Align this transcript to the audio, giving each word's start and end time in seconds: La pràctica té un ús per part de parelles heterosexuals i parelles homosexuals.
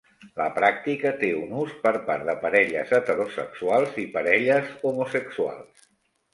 La 0.39 0.45
pràctica 0.53 1.11
té 1.19 1.29
un 1.41 1.53
ús 1.65 1.75
per 1.83 1.91
part 2.09 2.25
de 2.31 2.35
parelles 2.47 2.95
heterosexuals 3.01 4.03
i 4.07 4.09
parelles 4.19 4.75
homosexuals. 4.93 5.89